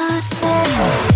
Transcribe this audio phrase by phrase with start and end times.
[0.00, 1.09] my friend.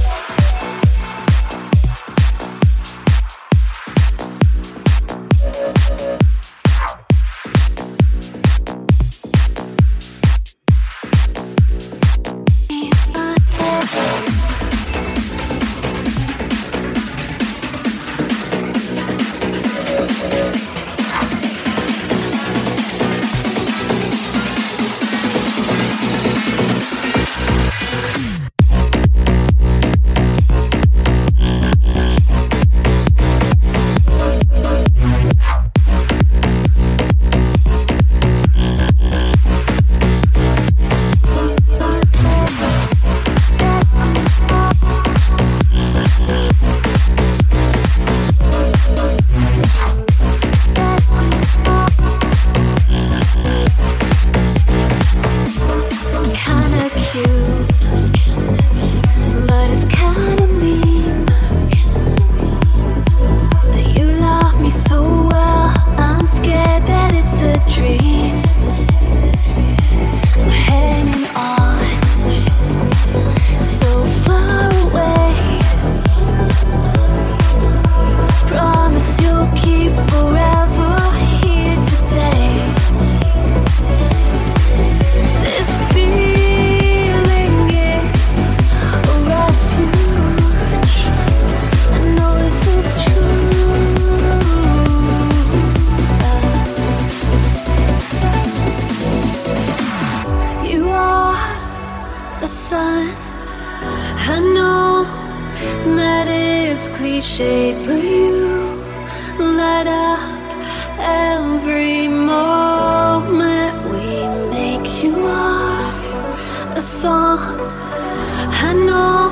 [117.36, 119.30] I know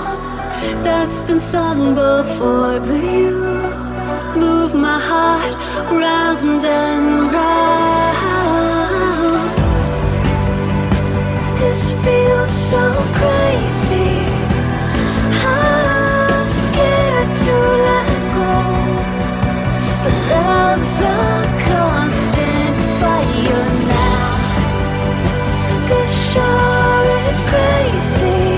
[0.83, 3.39] that's been sung before, but you
[4.35, 5.55] move my heart
[5.91, 7.63] round and round.
[11.61, 12.85] This feels so
[13.19, 14.13] crazy.
[15.47, 17.55] I'm scared to
[17.87, 18.55] let go,
[20.03, 21.23] but love's a
[21.69, 24.27] constant fire now.
[25.89, 26.82] This show.
[27.35, 28.52] It's crazy.